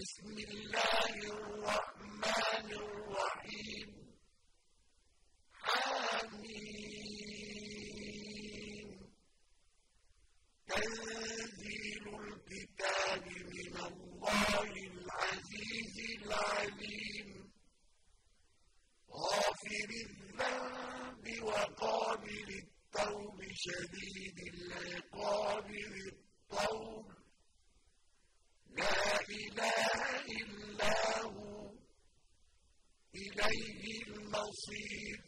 بسم 0.00 0.32
الله 0.38 1.14
الرحمن 1.36 2.68
الرحيم. 2.72 3.88
حميم. 5.52 6.90
تنزيل 10.68 12.04
الكتاب 12.20 13.24
من 13.28 13.76
الله 13.76 14.72
العزيز 14.92 15.96
العليم. 16.22 17.28
غافر 19.10 19.90
الذنب 20.08 21.26
وقابل 21.42 22.48
التوب 22.64 23.38
شديد 23.54 24.38
العقاب 24.54 25.66
بالطول 25.66 27.10
لا 28.70 29.20
إله 29.30 30.20
إلا 30.40 31.22
هو 31.22 31.72
إليه 33.14 34.06
المصير 34.68 35.20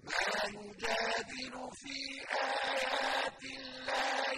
ما 0.00 0.12
يجادل 0.48 1.70
في 1.72 1.98
آيات 2.34 3.42
الله 3.44 4.32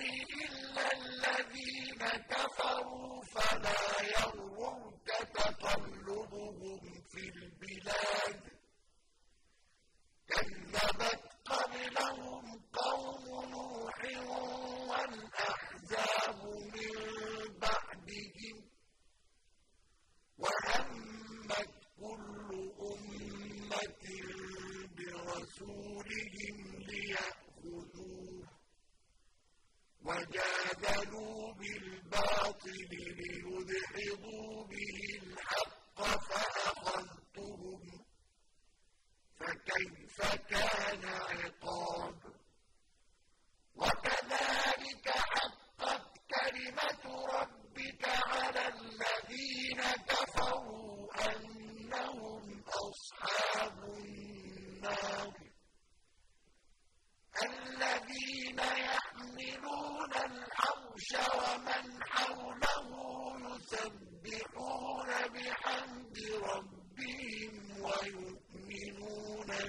إلا 0.45 0.93
الذين 0.93 2.03
كفروا 2.31 3.23
فلا 3.25 4.03
يغررك 4.03 5.09
تقلبهم 5.35 6.81
في 7.11 7.29
البلاد. 7.29 8.43
كذبت 10.29 11.23
قبلهم 11.45 12.45
قوم 12.73 13.51
نوح 13.51 13.99
والأحزاب 14.05 15.36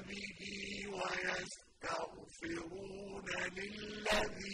به 0.08 0.22
ويستغفرون 1.83 3.25
للذين 3.58 4.47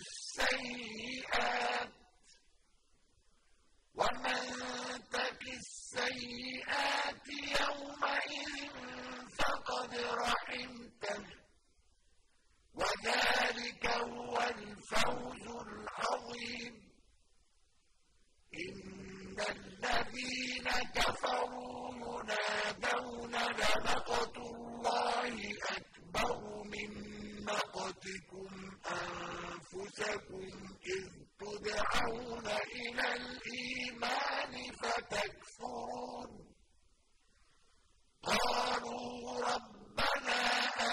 السيئات 0.00 1.88
ومن 3.94 4.42
تك 5.12 5.42
السيئات 5.48 7.26
يومئذ 7.60 8.54
فقد 9.38 9.92
رحمته 9.94 11.24
وذلك 12.74 13.86
هو 13.86 14.38
الفوز 14.38 15.46
العظيم. 15.66 16.74
إن 18.54 19.38
الذين 19.40 20.68
كفروا 20.94 21.74
ينادون 22.24 23.34
لمقت 23.34 24.36
الله 24.36 25.34
أكبر 25.76 26.38
من 26.72 26.90
مقتكم 27.44 28.50
أنفسكم 29.74 30.76
إذ 30.86 31.04
تدعون 31.40 32.46
إلى 32.46 33.06
الإيمان 33.16 34.54
فتكفرون. 34.82 36.30
قالوا 38.22 39.40
ربنا 39.40 40.40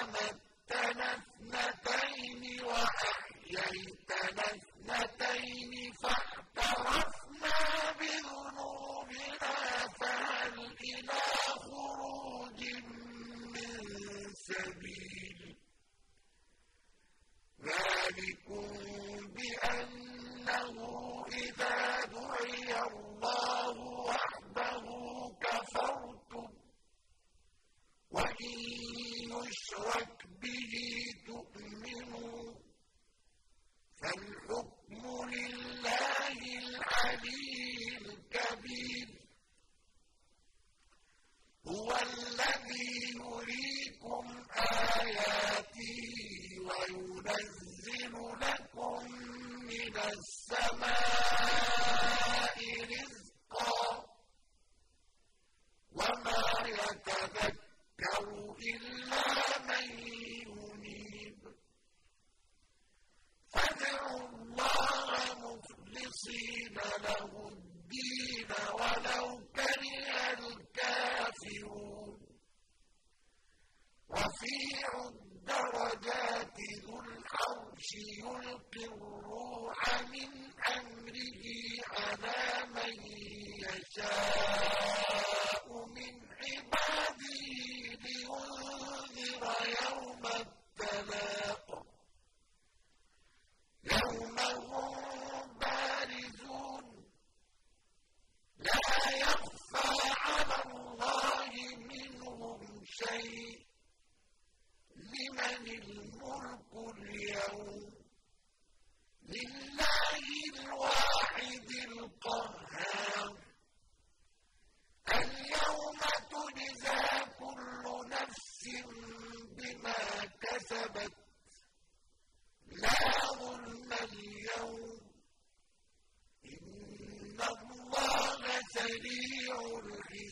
أمتنا 0.02 1.09
اثنتين 1.16 2.66
وأحييتنا 2.66 4.46
اثنتين 4.56 5.94
فاعترفنا 6.02 7.58
بذنوبنا 8.00 8.81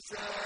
الحساب 0.08 0.37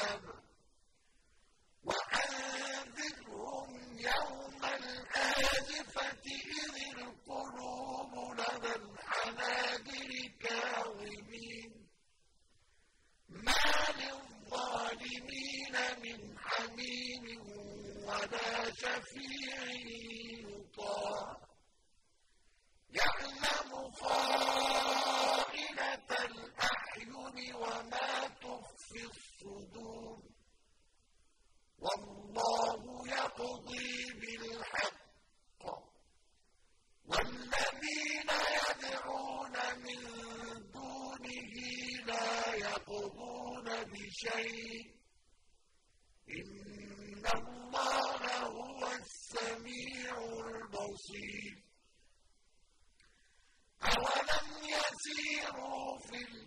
will 56.13 56.42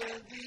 شديد 0.00 0.39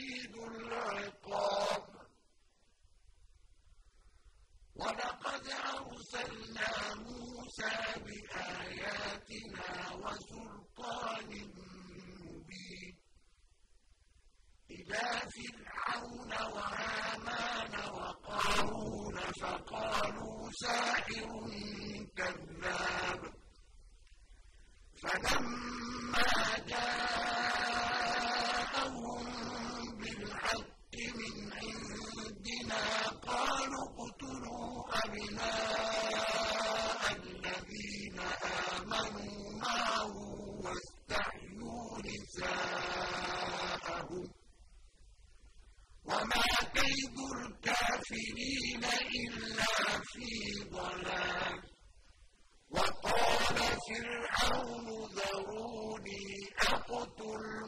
فرعون 53.88 54.88
ذروني 55.16 56.26
أقتل 56.70 57.63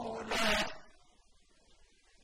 رسولا 0.00 0.66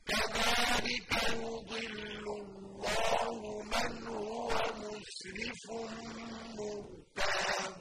كذلك 0.07 1.13
يضل 1.33 2.27
الله 2.41 3.63
من 3.63 4.07
هو 4.09 4.49
مسرف 4.81 5.63
مرتاب. 6.57 7.77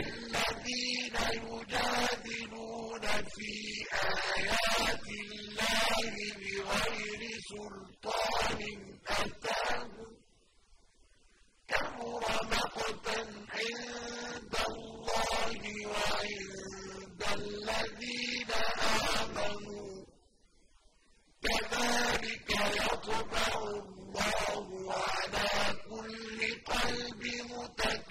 الذين 0.00 1.16
يجادلون 1.42 3.04
في 3.34 3.52
آيات 4.36 5.06
الله 5.22 5.96
بغير 6.40 7.22
سلطان 7.50 8.60
أتاه 9.08 9.94
كبر 11.68 12.24
مقتا 12.52 13.20
عند 13.54 14.54
الله 14.68 15.48
إلا 17.32 17.34
الذين 17.34 18.50
آمنوا. 19.20 20.04
كذلك 21.42 22.50
يطبع 22.50 23.48
الله 23.72 24.92
على 24.92 25.48
كل 25.88 26.40
قلب 26.64 27.22
متكبر. 27.50 28.03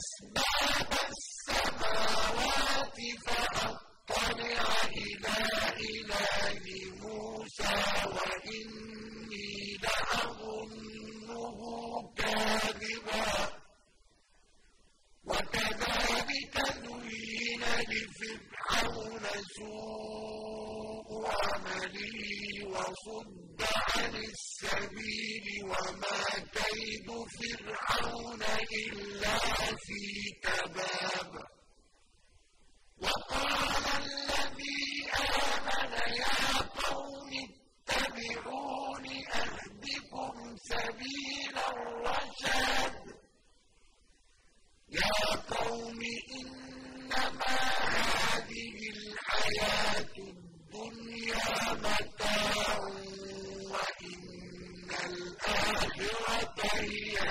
أسباب 0.00 0.92
السماوات 1.10 2.98
فأطلع 3.26 4.68
إلى 4.96 5.36
إله 5.90 6.64
موسى 7.02 7.76
وإني 8.16 9.50
لأظنه 9.82 11.58
كاذبا 12.16 13.26
وكذلك 15.24 16.54
زين 16.84 17.62
لفرعون 17.90 19.24
سوء 19.56 21.08
عمله 21.26 22.14
وصد 22.72 23.49
عن 23.96 24.14
السبيل 24.16 25.46
وما 25.64 26.20
كيد 26.54 27.08
فرعون 27.36 28.42
إلا 28.86 29.38
في 29.86 30.02
تباب 30.42 31.32
وقال 32.98 33.84
الذي 34.02 35.10
آمن 35.20 35.92
يا 36.20 36.58
قوم 36.84 37.30
اتبعوني 37.88 39.18
أهدكم 39.34 40.56
سبيل 40.56 41.56
الرشاد. 41.58 42.94
يا 44.90 45.36
قوم 45.50 46.00
إنما 46.40 47.56
هذه 47.96 48.76
الحياة 48.96 50.16
الدنيا 50.18 51.74
متاع 51.74 52.99
يديه 55.70 57.30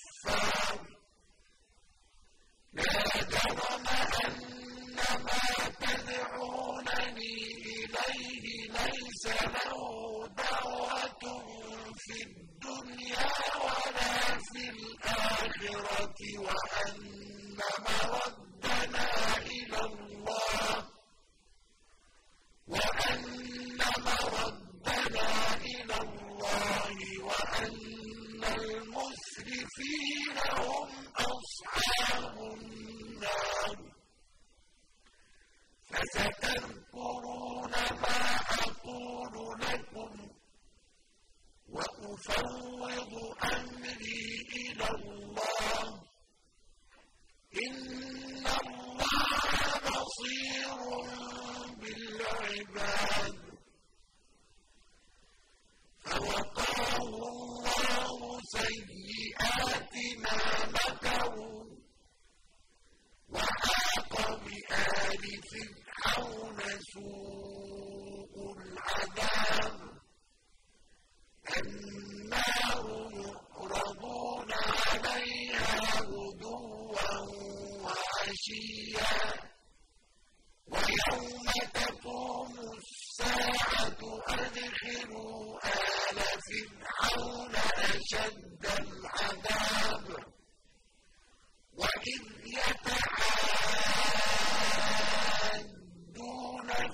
فوضوا 42.21 43.30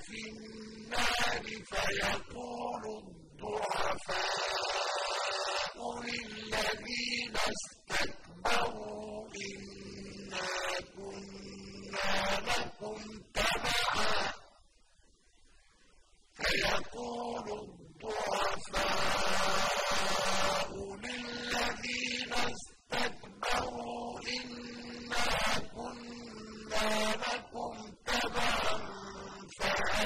في 0.06 0.20
النار 0.30 1.44
فيقول 1.70 2.84
الضعفاء 2.98 4.28
للذين 6.04 7.34
استكبروا 7.36 9.28
إنا 9.36 10.46
كنا 10.96 12.08
لكم 12.48 12.98
تبعا. 13.34 14.32
فيقول 16.34 17.46
الضعفاء 17.60 18.47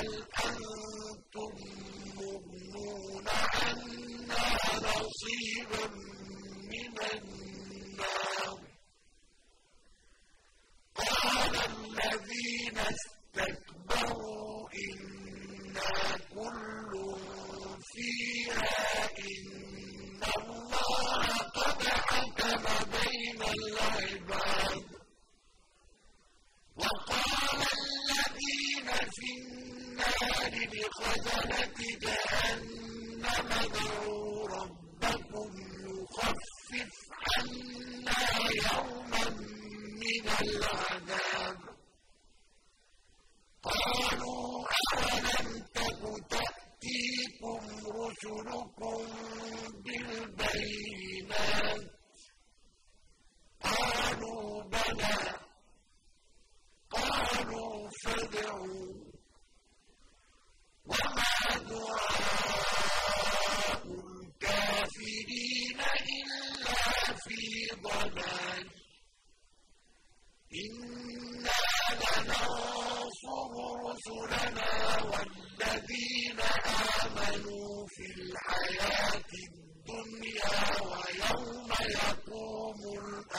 هل 0.03 0.15
أنتم 0.45 1.53
مغنون 2.17 3.25
عنا 3.55 4.43
نصيبا 4.79 6.12
مخزنة 31.01 31.73
جهنم 32.03 33.25
ذروة 33.75 34.22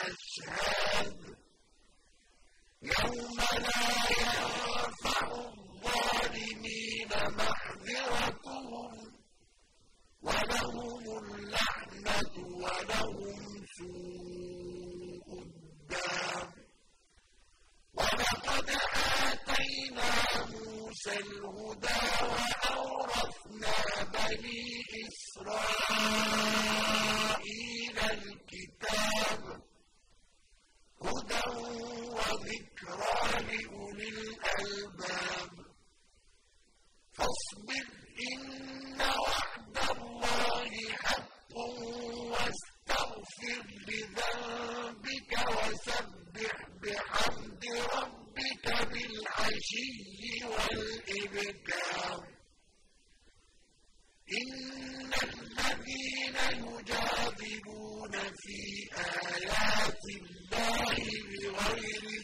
lives 0.06 0.43
يجادلون 57.44 58.12
في 58.42 58.88
آيات 58.96 60.04
الله 60.08 60.94
بغير 61.42 62.23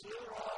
zero 0.00 0.57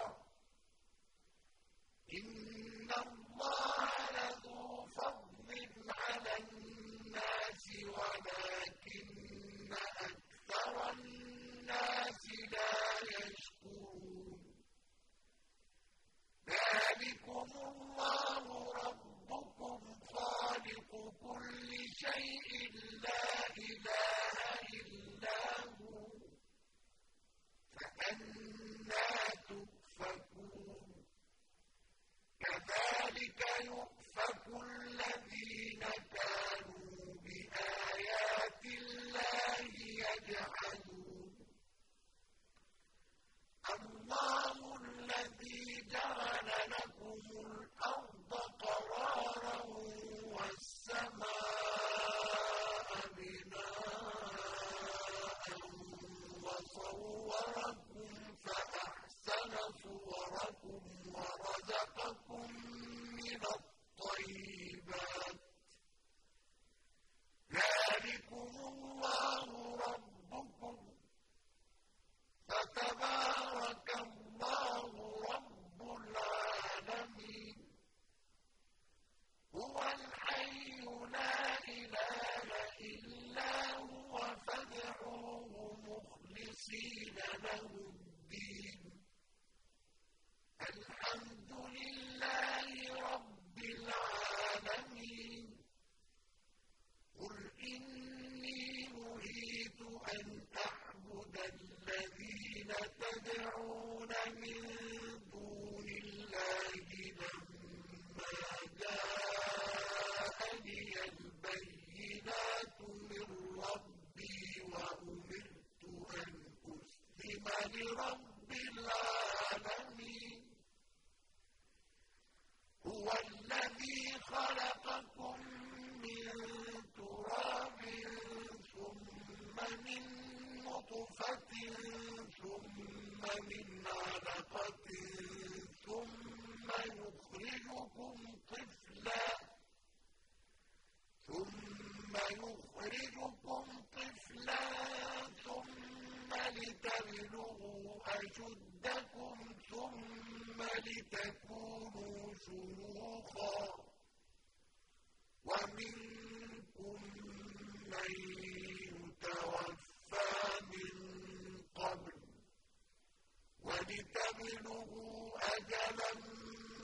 أجلا 165.61 166.11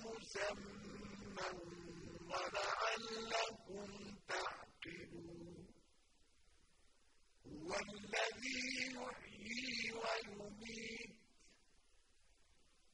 مسمى 0.05 1.49
ولعلكم 2.31 3.89
تعقلون 4.29 5.67
هو 7.47 7.71
الذي 7.89 8.65
يحيي 8.97 9.93
ويميت 9.93 11.17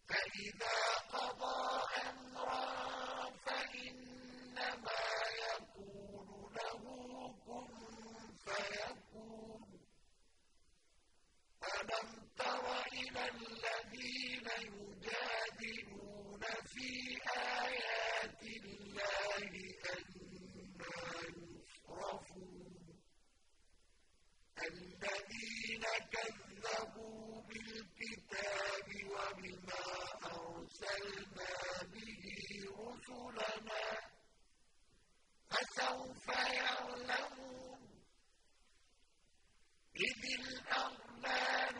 فإذا 0.09 0.79
قضى 1.13 1.61
أمرا 2.11 3.31
فإنما 3.47 5.12
آيَاتِ 17.37 18.43
اللَّهِ 18.43 19.53
أَنَّىٰ 19.93 21.13
يُصْرَفُونَ 21.53 22.75
الَّذِينَ 24.69 25.85
كَذَّبُوا 26.13 27.43
بِالْكِتَابِ 27.49 28.89
وَبِمَا 29.15 29.85
أَرْسَلْنَا 30.37 31.55
بِهِ 31.93 32.25
رُسُلَنَا 32.79 33.87
فَسَوْفَ 35.51 36.27
يَعْلَمُونَ. 36.61 37.81
إِذِ 39.97 40.23
الْأَغْلَالُ 40.41 41.72